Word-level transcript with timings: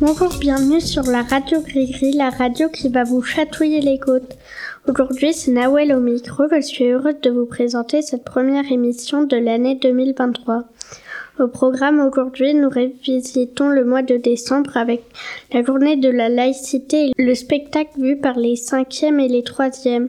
Bonjour, 0.00 0.32
bienvenue 0.38 0.80
sur 0.80 1.02
la 1.02 1.22
radio 1.22 1.60
Gris-Gris, 1.60 2.12
la 2.12 2.30
radio 2.30 2.68
qui 2.68 2.88
va 2.88 3.02
vous 3.02 3.22
chatouiller 3.22 3.80
les 3.80 3.98
côtes. 3.98 4.36
Aujourd'hui, 4.88 5.32
c'est 5.32 5.50
Nawel 5.50 5.92
au 5.92 5.98
micro. 5.98 6.44
Je 6.52 6.60
suis 6.60 6.84
heureuse 6.84 7.20
de 7.20 7.30
vous 7.30 7.46
présenter 7.46 8.02
cette 8.02 8.24
première 8.24 8.70
émission 8.70 9.24
de 9.24 9.36
l'année 9.36 9.74
2023. 9.74 10.64
Au 11.40 11.48
programme 11.48 11.98
aujourd'hui, 11.98 12.54
nous 12.54 12.68
revisitons 12.68 13.70
le 13.70 13.84
mois 13.84 14.02
de 14.02 14.18
décembre 14.18 14.76
avec 14.76 15.02
la 15.52 15.64
journée 15.64 15.96
de 15.96 16.10
la 16.10 16.28
laïcité 16.28 17.10
et 17.16 17.22
le 17.22 17.34
spectacle 17.34 18.00
vu 18.00 18.16
par 18.18 18.38
les 18.38 18.54
cinquièmes 18.54 19.18
et 19.18 19.28
les 19.28 19.42
troisièmes. 19.42 20.08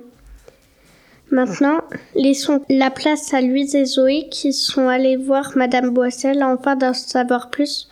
Maintenant, 1.34 1.80
laissons 2.14 2.62
la 2.70 2.92
place 2.92 3.34
à 3.34 3.42
Louise 3.42 3.74
et 3.74 3.86
Zoé 3.86 4.28
qui 4.30 4.54
sont 4.54 4.88
allées 4.88 5.18
voir 5.18 5.54
Madame 5.56 5.90
Boissel 5.90 6.44
afin 6.44 6.76
d'en 6.76 6.94
savoir 6.94 7.50
plus 7.50 7.90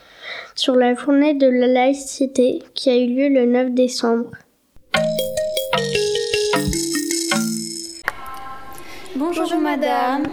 sur 0.54 0.76
la 0.76 0.94
journée 0.94 1.34
de 1.34 1.48
la 1.48 1.66
laïcité 1.66 2.62
qui 2.76 2.92
a 2.92 2.96
eu 2.96 3.08
lieu 3.08 3.30
le 3.30 3.48
9 3.48 3.72
décembre. 3.72 4.30
Bonjour, 9.16 9.58
madame. 9.60 10.28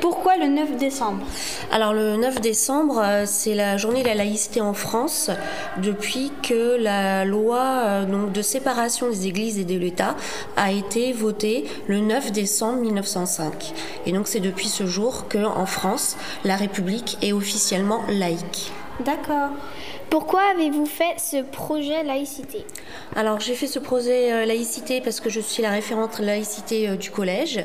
Pourquoi 0.00 0.38
le 0.38 0.46
9 0.46 0.76
décembre 0.78 1.26
Alors 1.70 1.92
le 1.92 2.16
9 2.16 2.40
décembre, 2.40 3.02
euh, 3.04 3.24
c'est 3.26 3.54
la 3.54 3.76
journée 3.76 4.02
de 4.02 4.08
la 4.08 4.14
laïcité 4.14 4.62
en 4.62 4.72
France 4.72 5.30
depuis 5.76 6.32
que 6.42 6.76
la 6.80 7.26
loi 7.26 7.82
euh, 7.84 8.26
de 8.26 8.42
séparation 8.42 9.10
des 9.10 9.26
églises 9.26 9.58
et 9.58 9.64
de 9.64 9.76
l'État 9.76 10.16
a 10.56 10.72
été 10.72 11.12
votée 11.12 11.66
le 11.86 12.00
9 12.00 12.32
décembre 12.32 12.80
1905. 12.80 13.74
Et 14.06 14.12
donc 14.12 14.26
c'est 14.26 14.40
depuis 14.40 14.68
ce 14.68 14.86
jour 14.86 15.28
que 15.28 15.44
en 15.44 15.66
France, 15.66 16.16
la 16.44 16.56
République 16.56 17.18
est 17.20 17.34
officiellement 17.34 18.00
laïque. 18.08 18.72
D'accord. 19.04 19.50
Pourquoi 20.10 20.42
avez-vous 20.52 20.84
fait 20.84 21.14
ce 21.16 21.42
projet 21.42 22.02
laïcité? 22.02 22.66
Alors 23.16 23.40
j'ai 23.40 23.54
fait 23.54 23.66
ce 23.66 23.78
projet 23.78 24.32
euh, 24.32 24.44
laïcité 24.44 25.00
parce 25.00 25.20
que 25.20 25.30
je 25.30 25.40
suis 25.40 25.62
la 25.62 25.70
référente 25.70 26.18
laïcité 26.18 26.88
euh, 26.88 26.96
du 26.96 27.10
collège 27.10 27.64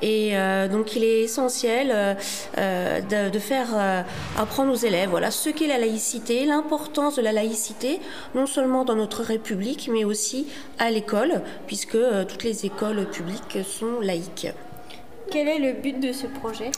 et 0.00 0.36
euh, 0.36 0.68
donc 0.68 0.94
il 0.94 1.02
est 1.02 1.22
essentiel 1.22 2.16
de, 2.56 3.38
faire 3.38 4.04
apprendre 4.38 4.72
aux 4.72 4.76
élèves 4.76 5.10
ce 5.30 5.50
qu'est 5.50 5.66
la 5.66 5.78
laïcité, 5.78 6.44
l'importance 6.46 7.16
de 7.16 7.22
la 7.22 7.32
laïcité 7.32 8.00
non 8.34 8.46
seulement 8.46 8.84
dans 8.84 8.94
notre 8.94 9.22
République 9.22 9.90
mais 9.92 10.04
aussi 10.04 10.46
à 10.78 10.90
l'école 10.90 11.42
puisque 11.66 11.98
toutes 12.28 12.44
les 12.44 12.64
écoles 12.64 13.06
publiques 13.10 13.58
sont 13.64 14.00
laïques. 14.00 14.48
Quel 15.30 15.48
est 15.48 15.58
le 15.58 15.72
but 15.72 15.98
de 15.98 16.12
ce 16.12 16.26
projet? 16.26 16.70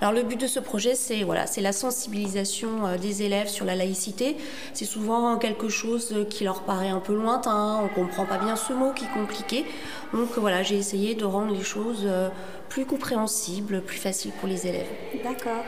Alors 0.00 0.12
le 0.12 0.22
but 0.22 0.40
de 0.40 0.46
ce 0.46 0.60
projet, 0.60 0.94
c'est 0.94 1.24
voilà, 1.24 1.46
c'est 1.46 1.60
la 1.60 1.72
sensibilisation 1.72 2.86
euh, 2.86 2.98
des 2.98 3.22
élèves 3.22 3.48
sur 3.48 3.64
la 3.64 3.74
laïcité. 3.74 4.36
C'est 4.74 4.84
souvent 4.84 5.38
quelque 5.38 5.68
chose 5.68 6.14
qui 6.30 6.44
leur 6.44 6.62
paraît 6.62 6.88
un 6.88 7.00
peu 7.00 7.14
lointain, 7.14 7.80
on 7.82 7.88
comprend 7.88 8.24
pas 8.24 8.38
bien 8.38 8.56
ce 8.56 8.72
mot 8.72 8.92
qui 8.92 9.04
est 9.04 9.12
compliqué. 9.14 9.64
Donc 10.12 10.38
voilà, 10.38 10.62
j'ai 10.62 10.76
essayé 10.76 11.14
de 11.14 11.24
rendre 11.24 11.52
les 11.52 11.64
choses 11.64 12.02
euh, 12.04 12.28
plus 12.68 12.86
compréhensibles, 12.86 13.82
plus 13.82 13.98
faciles 13.98 14.32
pour 14.38 14.48
les 14.48 14.66
élèves. 14.66 14.88
D'accord. 15.24 15.64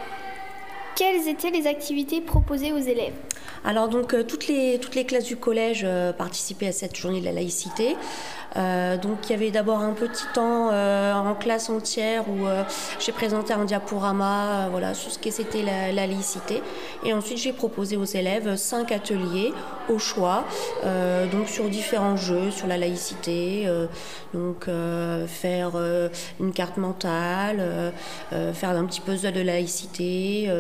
Quelles 0.99 1.29
étaient 1.29 1.53
les 1.53 1.69
activités 1.69 2.21
proposées 2.21 2.73
aux 2.73 2.79
élèves 2.79 3.15
alors 3.65 3.89
donc 3.89 4.15
euh, 4.15 4.23
toutes 4.23 4.47
les, 4.47 4.79
classes 5.05 5.25
du 5.25 5.37
collège 5.37 5.85
participaient 6.17 6.69
à 6.69 6.73
cette 6.73 6.97
journée 6.97 7.19
de 7.19 7.25
la 7.25 7.33
laïcité. 7.33 7.97
Euh, 8.57 8.97
donc 8.97 9.19
il 9.25 9.31
y 9.31 9.35
avait 9.35 9.51
d'abord 9.51 9.81
un 9.81 9.93
petit 9.93 10.25
temps 10.33 10.71
euh, 10.73 11.13
en 11.15 11.35
classe 11.35 11.69
entière 11.69 12.25
où 12.29 12.47
euh, 12.47 12.65
j'ai 12.99 13.13
présenté 13.13 13.53
un 13.53 13.65
diaporama 13.65 14.69
voilà, 14.71 14.95
sur 14.95 15.11
ce 15.11 15.19
que 15.19 15.31
c'était 15.31 15.63
la, 15.63 15.93
laïcité. 15.93 16.63
Et 17.05 17.13
ensuite 17.13 17.39
j'ai 17.39 17.53
proposé 17.53 17.97
aux 17.97 18.05
élèves 18.05 18.57
cinq 18.57 18.93
ateliers 18.93 19.53
au 19.89 19.99
choix, 19.99 20.45
donc 21.33 21.49
sur 21.49 21.69
différents 21.69 22.17
jeux, 22.17 22.51
sur 22.51 22.67
la 22.67 22.77
laïcité, 22.77 23.67
donc 24.35 24.67
faire 25.27 25.71
une 26.41 26.53
carte 26.53 26.77
mentale, 26.77 27.93
faire 28.31 28.71
un 28.71 28.85
petit 28.85 29.01
puzzle 29.01 29.33
de 29.33 29.41
laïcité, 29.41 30.51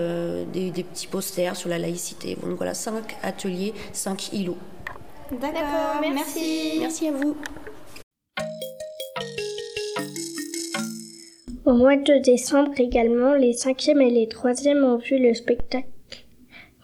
des, 0.52 0.70
des, 0.70 0.82
petits 0.84 1.08
posters 1.08 1.56
sur 1.56 1.68
la 1.68 1.78
laïcité. 1.78 2.36
Donc 2.42 2.56
voilà, 2.56 2.74
cinq 2.74 3.16
ateliers, 3.22 3.74
cinq 3.92 4.32
îlots. 4.32 4.56
D'accord, 5.30 6.00
merci. 6.00 6.78
Merci 6.80 7.08
à 7.08 7.12
vous. 7.12 7.36
Au 11.66 11.74
mois 11.74 11.96
de 11.96 12.22
décembre 12.22 12.72
également, 12.78 13.34
les 13.34 13.52
cinquièmes 13.52 14.00
et 14.00 14.08
les 14.08 14.26
troisièmes 14.26 14.84
ont 14.84 14.96
vu 14.96 15.18
le 15.18 15.34
spectacle. 15.34 15.97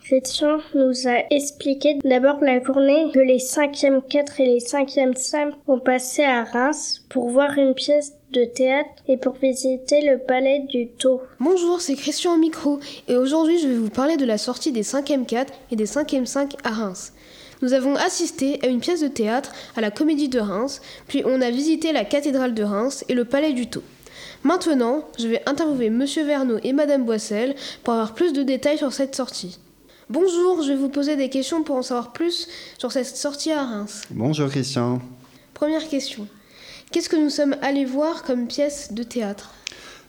Christian 0.05 0.59
nous 0.75 1.09
a 1.09 1.23
expliqué 1.31 1.99
d'abord 2.05 2.39
la 2.43 2.63
journée 2.63 3.11
que 3.15 3.21
les 3.21 3.39
cinquièmes 3.39 4.03
4 4.03 4.39
et 4.39 4.45
les 4.45 4.61
cinquièmes 4.61 5.17
5 5.17 5.55
ont 5.67 5.79
passé 5.81 6.23
à 6.23 6.45
Reims 6.45 7.03
pour 7.09 7.31
voir 7.31 7.57
une 7.57 7.73
pièce 7.73 8.13
de 8.33 8.45
théâtre 8.45 8.91
et 9.09 9.17
pour 9.17 9.33
visiter 9.37 10.03
le 10.03 10.19
palais 10.19 10.67
du 10.69 10.89
Tau. 10.89 11.23
Bonjour, 11.41 11.81
c'est 11.81 11.95
Christian 11.95 12.35
au 12.35 12.37
micro 12.37 12.81
et 13.09 13.17
aujourd'hui 13.17 13.59
je 13.59 13.67
vais 13.67 13.77
vous 13.77 13.89
parler 13.89 14.19
de 14.19 14.27
la 14.27 14.37
sortie 14.37 14.73
des 14.73 14.83
5e 14.83 15.25
4 15.25 15.51
et 15.71 15.77
des 15.77 15.87
5e 15.87 16.27
5 16.27 16.53
à 16.65 16.71
Reims. 16.71 17.15
Nous 17.63 17.73
avons 17.73 17.97
assisté 17.97 18.59
à 18.63 18.67
une 18.67 18.81
pièce 18.81 19.01
de 19.01 19.09
théâtre 19.09 19.53
à 19.75 19.81
la 19.81 19.91
Comédie 19.91 20.29
de 20.29 20.39
Reims, 20.39 20.83
puis 21.09 21.23
on 21.25 21.41
a 21.41 21.51
visité 21.51 21.93
la 21.93 22.05
cathédrale 22.05 22.53
de 22.53 22.63
Reims 22.63 23.07
et 23.09 23.15
le 23.15 23.25
palais 23.25 23.55
du 23.55 23.69
Tau. 23.69 23.83
Maintenant, 24.43 25.05
je 25.19 25.29
vais 25.29 25.43
interviewer 25.47 25.89
Monsieur 25.89 26.25
Verneau 26.25 26.59
et 26.63 26.75
Madame 26.75 27.05
Boissel 27.05 27.55
pour 27.83 27.95
avoir 27.95 28.13
plus 28.13 28.35
de 28.35 28.43
détails 28.43 28.77
sur 28.77 28.93
cette 28.93 29.17
sortie. 29.17 29.59
Bonjour, 30.11 30.63
je 30.63 30.69
vais 30.69 30.77
vous 30.77 30.91
poser 30.91 31.17
des 31.17 31.31
questions 31.31 31.63
pour 31.63 31.77
en 31.77 31.83
savoir 31.83 32.13
plus 32.13 32.47
sur 32.77 32.93
cette 32.93 33.07
sortie 33.07 33.53
à 33.53 33.65
Reims. 33.65 34.03
Bonjour 34.11 34.51
Christian. 34.51 35.01
Première 35.55 35.89
question. 35.89 36.29
Qu'est-ce 36.93 37.09
que 37.09 37.17
nous 37.17 37.31
sommes 37.31 37.57
allés 37.63 37.87
voir 37.87 38.23
comme 38.23 38.47
pièce 38.47 38.93
de 38.93 39.03
théâtre? 39.03 39.55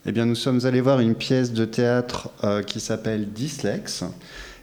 Eh 0.05 0.11
bien, 0.11 0.25
nous 0.25 0.35
sommes 0.35 0.65
allés 0.65 0.81
voir 0.81 0.99
une 0.99 1.15
pièce 1.15 1.53
de 1.53 1.63
théâtre 1.63 2.29
euh, 2.43 2.61
qui 2.61 2.81
s'appelle 2.81 3.31
Dyslex 3.31 4.03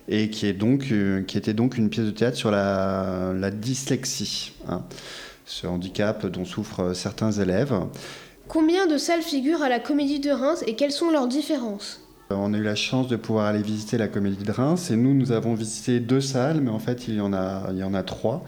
et 0.06 0.28
qui, 0.28 0.46
est 0.46 0.52
donc, 0.52 0.92
euh, 0.92 1.22
qui 1.22 1.38
était 1.38 1.54
donc 1.54 1.78
une 1.78 1.88
pièce 1.88 2.04
de 2.04 2.10
théâtre 2.10 2.36
sur 2.36 2.50
la, 2.50 3.50
dyslexie, 3.50 4.52
hein, 4.68 4.82
ce 5.46 5.66
handicap 5.66 6.26
dont 6.26 6.44
souffrent 6.44 6.92
certains 6.94 7.32
élèves. 7.32 7.74
Combien 8.48 8.86
de 8.86 8.98
salles 8.98 9.22
figurent 9.22 9.62
à 9.62 9.70
la 9.70 9.80
Comédie 9.80 10.20
de 10.20 10.30
Reims 10.30 10.62
et 10.66 10.76
quelles 10.76 10.92
sont 10.92 11.10
leurs 11.10 11.26
différences? 11.26 12.02
On 12.36 12.54
a 12.54 12.58
eu 12.58 12.62
la 12.62 12.74
chance 12.74 13.08
de 13.08 13.16
pouvoir 13.16 13.46
aller 13.46 13.62
visiter 13.62 13.98
la 13.98 14.08
Comédie 14.08 14.44
de 14.44 14.52
Reims 14.52 14.90
et 14.90 14.96
nous, 14.96 15.14
nous 15.14 15.32
avons 15.32 15.54
visité 15.54 16.00
deux 16.00 16.20
salles, 16.20 16.60
mais 16.60 16.70
en 16.70 16.78
fait, 16.78 17.08
il 17.08 17.16
y 17.16 17.20
en 17.20 17.32
a, 17.32 17.68
il 17.70 17.78
y 17.78 17.82
en 17.82 17.94
a 17.94 18.02
trois. 18.02 18.44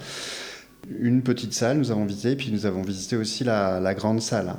Une 0.99 1.23
petite 1.23 1.55
salle, 1.55 1.79
nous 1.79 1.91
avons 1.91 2.05
visité, 2.05 2.37
puis 2.37 2.51
nous 2.53 2.67
avons 2.67 2.83
visité 2.83 3.17
aussi 3.17 3.45
la, 3.45 3.95
grande 3.95 4.21
salle. 4.21 4.55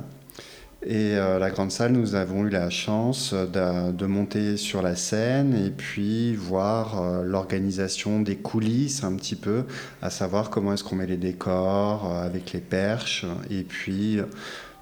Et 0.82 1.16
euh, 1.16 1.38
la 1.38 1.50
grande 1.50 1.70
salle, 1.70 1.92
nous 1.92 2.14
avons 2.14 2.46
eu 2.46 2.50
la 2.50 2.70
chance 2.70 3.32
de, 3.34 4.06
monter 4.06 4.56
sur 4.56 4.82
la 4.82 4.96
scène 4.96 5.54
et 5.54 5.70
puis 5.70 6.34
voir 6.34 7.00
euh, 7.00 7.22
l'organisation 7.24 8.20
des 8.20 8.36
coulisses 8.36 9.04
un 9.04 9.14
petit 9.16 9.36
peu, 9.36 9.64
à 10.02 10.10
savoir 10.10 10.50
comment 10.50 10.72
est-ce 10.72 10.84
qu'on 10.84 10.96
met 10.96 11.06
les 11.06 11.16
décors 11.16 12.12
euh, 12.12 12.26
avec 12.26 12.52
les 12.52 12.60
perches 12.60 13.24
et 13.50 13.62
puis 13.62 14.20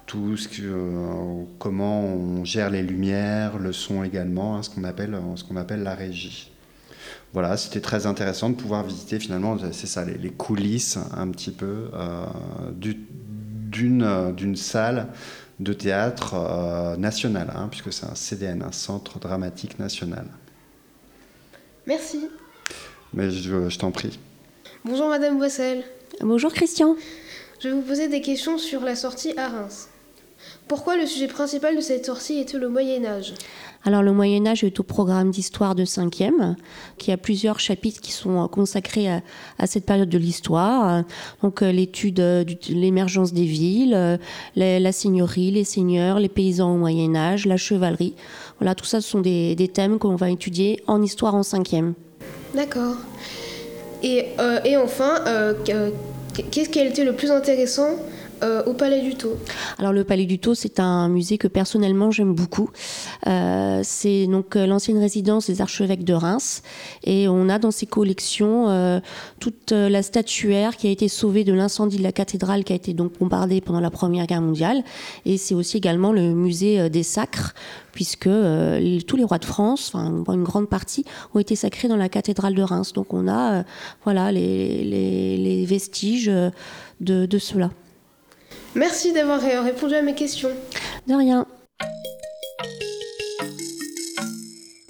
tout 0.05 0.37
ce 0.37 0.47
que, 0.47 0.61
euh, 0.61 1.43
comment 1.59 2.03
on 2.03 2.45
gère 2.45 2.69
les 2.69 2.83
lumières, 2.83 3.57
le 3.57 3.73
son 3.73 4.03
également, 4.03 4.57
hein, 4.57 4.63
ce 4.63 4.69
qu'on 4.69 4.83
appelle, 4.83 5.17
ce 5.35 5.43
qu'on 5.43 5.55
appelle 5.55 5.83
la 5.83 5.95
régie. 5.95 6.51
Voilà, 7.33 7.57
c'était 7.57 7.81
très 7.81 8.05
intéressant 8.05 8.49
de 8.49 8.55
pouvoir 8.55 8.83
visiter 8.83 9.19
finalement, 9.19 9.57
c'est 9.71 9.87
ça, 9.87 10.05
les, 10.05 10.29
coulisses 10.29 10.97
un 11.15 11.29
petit 11.29 11.51
peu 11.51 11.89
euh, 11.93 12.25
d'une, 12.71 14.33
d'une 14.35 14.55
salle 14.55 15.07
de 15.59 15.73
théâtre 15.73 16.35
euh, 16.35 16.97
national, 16.97 17.51
hein, 17.55 17.67
puisque 17.69 17.91
c'est 17.91 18.05
un 18.05 18.15
CDN, 18.15 18.63
un 18.63 18.71
centre 18.71 19.19
dramatique 19.19 19.79
national. 19.79 20.27
Merci. 21.87 22.29
Mais 23.13 23.31
je, 23.31 23.69
je 23.69 23.79
t'en 23.79 23.91
prie. 23.91 24.19
Bonjour 24.83 25.09
Madame 25.09 25.37
Boissel. 25.37 25.83
Bonjour 26.21 26.53
Christian. 26.53 26.95
Je 27.59 27.69
vais 27.69 27.73
vous 27.73 27.81
poser 27.81 28.07
des 28.07 28.21
questions 28.21 28.57
sur 28.57 28.81
la 28.81 28.95
sortie 28.95 29.33
à 29.37 29.49
Reims. 29.49 29.89
Pourquoi 30.67 30.97
le 30.97 31.05
sujet 31.05 31.27
principal 31.27 31.75
de 31.75 31.81
cette 31.81 32.07
sortie 32.07 32.39
était 32.39 32.57
le 32.57 32.69
Moyen 32.69 33.05
Âge? 33.05 33.35
Alors 33.83 34.01
le 34.01 34.11
Moyen 34.13 34.47
Âge 34.47 34.63
est 34.63 34.79
au 34.79 34.83
programme 34.83 35.29
d'histoire 35.29 35.75
de 35.75 35.85
5e, 35.85 36.55
qui 36.97 37.11
a 37.11 37.17
plusieurs 37.17 37.59
chapitres 37.59 38.01
qui 38.01 38.11
sont 38.11 38.47
consacrés 38.47 39.07
à, 39.59 39.67
cette 39.67 39.85
période 39.85 40.09
de 40.09 40.17
l'histoire. 40.17 41.03
Donc 41.43 41.61
euh, 41.61 41.71
l'étude 41.71 42.19
euh, 42.19 42.43
de 42.43 42.55
l'émergence 42.69 43.31
des 43.31 43.43
villes, 43.43 43.93
euh, 43.93 44.17
la 44.55 44.91
seigneurie, 44.91 45.51
les 45.51 45.65
seigneurs, 45.65 46.19
les 46.19 46.29
paysans 46.29 46.73
au 46.73 46.77
Moyen 46.77 47.15
Âge, 47.15 47.45
la 47.45 47.57
chevalerie. 47.57 48.15
Voilà, 48.59 48.73
tout 48.73 48.85
ça 48.85 49.01
ce 49.01 49.07
sont 49.07 49.21
des, 49.21 49.71
thèmes 49.71 49.99
qu'on 49.99 50.15
va 50.15 50.31
étudier 50.31 50.81
en 50.87 51.03
histoire 51.03 51.35
en 51.35 51.41
5e. 51.41 51.93
D'accord. 52.55 52.95
Et, 54.01 54.29
et 54.63 54.77
enfin, 54.77 55.19
qu'est-ce 56.33 56.69
qui 56.69 56.79
a 56.79 56.85
été 56.85 57.03
le 57.03 57.13
plus 57.13 57.29
intéressant 57.29 57.97
euh, 58.43 58.63
au 58.65 58.73
Palais 58.73 59.01
du 59.01 59.15
Taux 59.15 59.37
Alors 59.77 59.93
le 59.93 60.03
Palais 60.03 60.25
du 60.25 60.39
Taux, 60.39 60.55
c'est 60.55 60.79
un 60.79 61.07
musée 61.07 61.37
que 61.37 61.47
personnellement 61.47 62.11
j'aime 62.11 62.33
beaucoup. 62.33 62.69
Euh, 63.27 63.79
c'est 63.83 64.27
donc 64.27 64.55
euh, 64.55 64.65
l'ancienne 64.65 64.97
résidence 64.97 65.47
des 65.47 65.61
archevêques 65.61 66.03
de 66.03 66.13
Reims 66.13 66.61
et 67.03 67.27
on 67.27 67.49
a 67.49 67.59
dans 67.59 67.71
ses 67.71 67.85
collections 67.85 69.01
toute 69.39 69.71
la 69.71 70.01
statuaire 70.01 70.77
qui 70.77 70.87
a 70.87 70.89
été 70.89 71.07
sauvée 71.07 71.43
de 71.43 71.53
l'incendie 71.53 71.97
de 71.97 72.03
la 72.03 72.11
cathédrale 72.11 72.63
qui 72.63 72.73
a 72.73 72.75
été 72.75 72.93
donc 72.93 73.17
bombardée 73.19 73.61
pendant 73.61 73.79
la 73.79 73.89
Première 73.89 74.27
Guerre 74.27 74.41
mondiale 74.41 74.83
et 75.25 75.37
c'est 75.37 75.55
aussi 75.55 75.77
également 75.77 76.11
le 76.11 76.33
musée 76.33 76.89
des 76.89 77.03
sacres 77.03 77.53
puisque 77.91 78.23
tous 78.23 79.15
les 79.15 79.23
rois 79.23 79.37
de 79.37 79.45
France, 79.45 79.91
enfin 79.93 80.33
une 80.33 80.43
grande 80.43 80.67
partie, 80.67 81.05
ont 81.33 81.39
été 81.39 81.55
sacrés 81.55 81.87
dans 81.87 81.97
la 81.97 82.09
cathédrale 82.09 82.55
de 82.55 82.61
Reims. 82.61 82.93
Donc 82.93 83.13
on 83.13 83.27
a 83.27 83.63
voilà 84.03 84.31
les, 84.31 84.83
les, 84.83 85.65
vestiges 85.65 86.31
de, 86.99 87.25
de 87.25 87.37
cela. 87.37 87.69
Merci 88.75 89.13
d'avoir 89.13 89.39
répondu 89.39 89.95
à 89.95 90.01
mes 90.01 90.15
questions. 90.15 90.49
De 91.07 91.15
rien. 91.15 91.45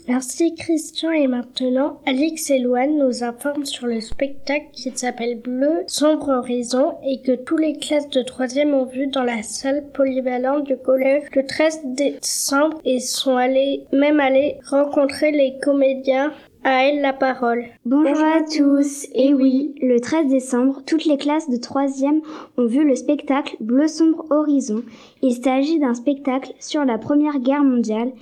Merci 0.08 0.54
Christian 0.56 1.12
et 1.12 1.28
maintenant 1.28 2.00
Alix 2.06 2.50
et 2.50 2.60
Loane 2.60 2.98
nous 2.98 3.24
informent 3.24 3.66
sur 3.66 3.88
le 3.88 4.02
spectacle 4.02 4.68
qui 4.72 4.92
s'appelle 4.96 5.40
Bleu 5.40 5.84
Sombre 5.88 6.30
Horizon 6.30 6.94
et 7.06 7.22
que 7.22 7.36
tous 7.36 7.58
les 7.58 7.74
classes 7.74 8.10
de 8.10 8.22
3 8.22 8.48
ont 8.68 8.86
vu 8.86 9.08
dans 9.08 9.24
la 9.24 9.42
salle 9.42 9.84
polyvalente 9.94 10.66
du 10.66 10.78
collège 10.78 11.24
le 11.36 11.46
13 11.46 11.80
décembre 11.86 12.80
et 12.86 13.00
sont 13.00 13.36
allés 13.36 13.84
même 13.92 14.20
allés 14.20 14.58
rencontrer 14.70 15.32
les 15.32 15.58
comédiens 15.62 16.32
à 16.66 16.88
elle 16.88 17.02
la 17.02 17.14
parole. 17.14 17.64
Bonjour 17.86 18.26
à 18.26 18.42
tous. 18.42 19.08
Et 19.14 19.36
oui, 19.36 19.76
le 19.84 20.00
13 20.00 20.28
décembre, 20.30 20.82
toutes 20.84 21.06
les 21.06 21.18
classes 21.18 21.48
de 21.48 21.58
3e 21.58 22.22
ont 22.58 22.66
vu 22.66 22.84
le 22.84 22.96
spectacle 22.96 23.56
Bleu 23.60 23.88
sombre 23.88 24.26
horizon. 24.32 24.82
Il 25.22 25.34
s'agit 25.34 25.78
d'un 25.78 25.94
spectacle 25.94 26.54
sur 26.60 26.84
la 26.84 26.98
Première 26.98 27.38
Guerre 27.38 27.64
mondiale. 27.64 28.14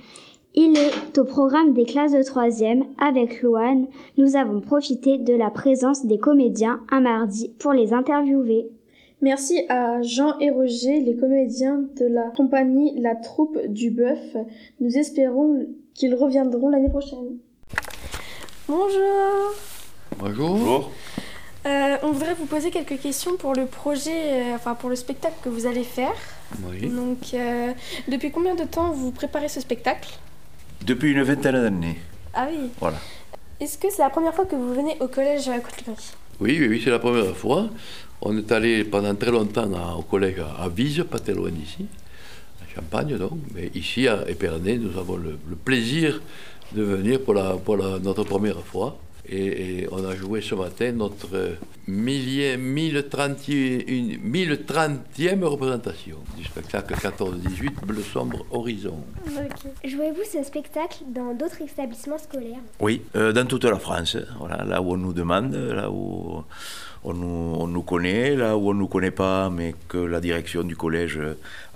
Il 0.54 0.76
est 0.76 1.18
au 1.18 1.24
programme 1.24 1.72
des 1.72 1.86
classes 1.86 2.12
de 2.12 2.18
3e. 2.18 2.84
Avec 2.98 3.40
Louane, 3.40 3.86
nous 4.18 4.36
avons 4.36 4.60
profité 4.60 5.16
de 5.16 5.32
la 5.32 5.48
présence 5.48 6.04
des 6.04 6.18
comédiens 6.18 6.80
un 6.90 7.00
mardi 7.00 7.50
pour 7.58 7.72
les 7.72 7.94
interviewer. 7.94 8.68
Merci 9.22 9.62
à 9.70 10.02
Jean 10.02 10.38
et 10.38 10.50
Roger, 10.50 11.00
les 11.00 11.16
comédiens 11.16 11.86
de 11.98 12.04
la 12.04 12.30
compagnie 12.36 12.92
La 13.00 13.14
Troupe 13.14 13.58
du 13.68 13.90
Bœuf. 13.90 14.36
Nous 14.80 14.98
espérons 14.98 15.64
qu'ils 15.94 16.14
reviendront 16.14 16.68
l'année 16.68 16.90
prochaine. 16.90 17.38
Bonjour. 18.66 19.54
Bonjour. 20.16 20.90
Euh, 21.66 21.96
on 22.02 22.12
voudrait 22.12 22.32
vous 22.32 22.46
poser 22.46 22.70
quelques 22.70 22.98
questions 22.98 23.36
pour 23.36 23.54
le 23.54 23.66
projet, 23.66 24.10
euh, 24.10 24.54
enfin 24.54 24.74
pour 24.74 24.88
le 24.88 24.96
spectacle 24.96 25.34
que 25.42 25.50
vous 25.50 25.66
allez 25.66 25.84
faire. 25.84 26.14
Oui. 26.62 26.88
Donc, 26.88 27.34
euh, 27.34 27.72
depuis 28.08 28.30
combien 28.30 28.54
de 28.54 28.64
temps 28.64 28.90
vous 28.90 29.10
préparez 29.10 29.50
ce 29.50 29.60
spectacle? 29.60 30.08
Depuis 30.82 31.12
une 31.12 31.22
vingtaine 31.22 31.60
d'années. 31.60 31.98
Ah 32.32 32.46
oui. 32.50 32.70
Voilà. 32.80 32.96
Est-ce 33.60 33.76
que 33.76 33.88
c'est 33.90 34.02
la 34.02 34.08
première 34.08 34.34
fois 34.34 34.46
que 34.46 34.56
vous 34.56 34.72
venez 34.72 34.96
au 35.00 35.08
collège 35.08 35.46
à 35.48 35.58
côte 35.58 35.84
Oui, 36.40 36.56
oui, 36.58 36.66
oui 36.68 36.80
c'est 36.82 36.90
la 36.90 36.98
première 36.98 37.36
fois. 37.36 37.68
On 38.22 38.34
est 38.38 38.50
allé 38.50 38.84
pendant 38.84 39.14
très 39.14 39.30
longtemps 39.30 39.68
au 39.98 40.02
collège 40.02 40.38
à 40.58 40.70
Vise, 40.70 41.04
pas 41.10 41.18
très 41.18 41.34
loin 41.34 41.50
d'ici, 41.50 41.86
à 42.62 42.74
Champagne 42.74 43.18
donc. 43.18 43.38
Mais 43.54 43.70
ici, 43.74 44.08
à 44.08 44.26
Épernay, 44.26 44.78
nous 44.78 44.98
avons 44.98 45.16
le 45.16 45.36
plaisir 45.62 46.22
de 46.72 46.82
venir 46.82 47.20
pour, 47.22 47.34
la, 47.34 47.54
pour 47.54 47.76
notre 47.76 48.24
première 48.24 48.60
fois. 48.60 48.96
Et, 49.26 49.86
on 49.90 50.04
a 50.04 50.14
joué 50.14 50.42
ce 50.42 50.54
matin 50.54 50.92
notre 50.92 51.56
millier, 51.88 52.58
1030e, 52.58 54.20
1030e 54.20 55.44
représentation 55.44 56.16
du 56.36 56.44
spectacle 56.44 56.94
14-18 56.94 57.86
Bleu 57.86 58.02
Sombre 58.02 58.44
Horizon. 58.50 58.98
Jouez-vous 59.82 60.24
ce 60.30 60.42
spectacle 60.42 60.98
dans 61.08 61.32
d'autres 61.32 61.62
établissements 61.62 62.18
scolaires? 62.18 62.60
Oui, 62.80 63.00
euh, 63.16 63.32
dans 63.32 63.46
toute 63.46 63.64
la 63.64 63.78
France. 63.78 64.18
Voilà, 64.38 64.62
là 64.64 64.82
où 64.82 64.92
on 64.92 64.98
nous 64.98 65.14
demande, 65.14 65.54
là 65.54 65.90
où 65.90 66.44
on 67.04 67.66
nous, 67.66 67.82
connaît, 67.82 68.34
là 68.34 68.56
où 68.56 68.70
on 68.70 68.74
ne 68.74 68.80
nous 68.80 68.88
connaît 68.88 69.10
pas, 69.10 69.50
mais 69.50 69.74
que 69.88 69.98
la 69.98 70.20
direction 70.20 70.64
du 70.64 70.76
collège, 70.76 71.20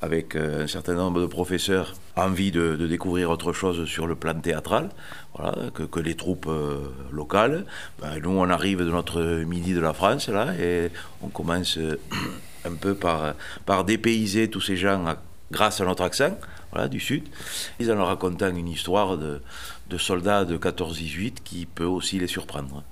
avec 0.01 0.37
euh, 0.37 0.65
un 0.65 0.67
certain 0.67 0.95
nombre 0.95 1.21
de 1.21 1.27
professeurs, 1.27 1.95
envie 2.19 2.51
de, 2.51 2.77
découvrir 2.77 3.31
autre 3.31 3.53
chose 3.53 3.85
sur 3.87 4.07
le 4.07 4.15
plan 4.15 4.35
théâtral, 4.35 4.91
voilà, 5.35 5.71
que, 5.71 6.01
les 6.01 6.15
troupes 6.15 6.47
euh, 6.49 6.89
locales. 7.13 7.65
Ben, 8.01 8.19
nous, 8.23 8.31
on 8.31 8.49
arrive 8.51 8.81
de 8.81 8.91
notre 8.91 9.43
midi 9.45 9.75
de 9.75 9.81
la 9.81 9.93
France, 9.93 10.29
là, 10.29 10.55
et 10.59 10.91
on 11.23 11.29
commence 11.29 11.79
euh, 11.79 11.99
un 12.65 12.75
peu 12.75 12.95
par, 12.95 13.35
par 13.67 13.85
dépayser 13.85 14.49
tous 14.49 14.61
ces 14.61 14.77
gens 14.77 15.17
grâce 15.51 15.81
à 15.81 15.85
notre 15.85 16.03
accent, 16.03 16.37
voilà, 16.73 16.89
du 16.89 17.01
Sud, 17.01 17.25
ils 17.81 17.91
en 17.91 17.95
leur 17.95 18.09
racontant 18.09 18.49
une 18.49 18.69
histoire 18.69 19.17
de, 19.17 19.41
de 19.89 19.99
soldats 19.99 20.45
de 20.45 20.59
14-18 20.59 21.37
qui 21.43 21.67
peut 21.67 21.85
aussi 21.85 22.19
les 22.19 22.27
surprendre. 22.27 22.83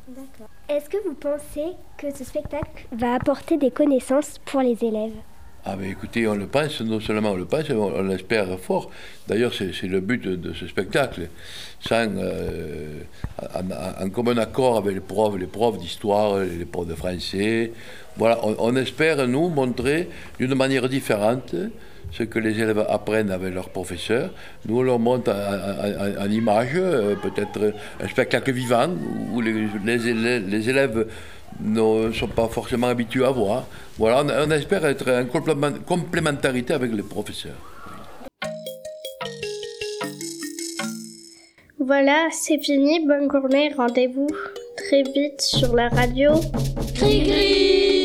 Est-ce 0.68 0.88
que 0.88 0.96
vous 1.06 1.14
pensez 1.14 1.74
que 1.98 2.12
ce 2.14 2.24
spectacle 2.24 2.86
va 2.92 3.14
apporter 3.14 3.56
des 3.56 3.70
connaissances 3.70 4.38
pour 4.44 4.62
les 4.62 4.82
élèves? 4.82 5.14
Ah 5.68 5.74
ben 5.74 5.90
écoutez, 5.90 6.28
on 6.28 6.36
le 6.36 6.46
pense, 6.46 6.80
non 6.80 7.00
seulement 7.00 7.32
on 7.32 7.36
le 7.36 7.44
pense, 7.44 7.68
on, 7.70 8.02
l'espère 8.04 8.56
fort. 8.60 8.88
D'ailleurs, 9.26 9.52
c'est 9.52 9.82
le 9.82 9.98
but 9.98 10.22
de, 10.22 10.52
ce 10.52 10.68
spectacle. 10.68 11.28
Euh, 11.90 13.00
en, 14.00 14.08
commun 14.10 14.36
accord 14.38 14.76
avec 14.76 14.94
les 14.94 15.00
profs, 15.00 15.36
les 15.36 15.48
profs 15.48 15.78
d'histoire, 15.78 16.38
les 16.38 16.64
profs 16.64 16.86
de 16.86 16.94
français. 16.94 17.72
Voilà, 18.16 18.38
on 18.44 18.76
espère, 18.76 19.26
nous, 19.26 19.48
montrer 19.48 20.08
d'une 20.38 20.54
manière 20.54 20.88
différente 20.88 21.56
ce 22.10 22.22
que 22.22 22.38
les 22.38 22.60
élèves 22.60 22.84
apprennent 22.88 23.30
avec 23.30 23.54
leurs 23.54 23.68
professeurs. 23.70 24.30
Nous, 24.66 24.78
on 24.78 24.82
leur 24.82 24.98
montre 24.98 25.30
en, 25.30 26.30
image, 26.30 26.70
euh, 26.74 27.14
peut-être 27.16 27.74
un 28.02 28.08
spectacle 28.08 28.52
vivant, 28.52 28.88
où 29.32 29.40
les, 29.40 29.68
les, 29.84 30.68
élèves, 30.70 31.06
ne 31.60 32.12
sont 32.12 32.28
pas 32.28 32.48
forcément 32.48 32.88
habitués 32.88 33.24
à 33.24 33.30
voir. 33.30 33.66
Voilà, 33.98 34.24
on, 34.46 34.50
espère 34.50 34.84
être 34.84 35.10
en 35.10 35.24
complémentarité 35.86 36.74
avec 36.74 36.92
les 36.92 37.02
professeurs. 37.02 37.56
Voilà, 41.78 42.28
c'est 42.32 42.58
fini. 42.58 43.06
Bonne 43.06 43.30
journée. 43.30 43.72
Rendez-vous 43.76 44.26
très 44.76 45.02
vite 45.02 45.40
sur 45.40 45.74
la 45.74 45.88
radio. 45.88 46.32
Gris, 46.94 47.22
gris 47.22 47.95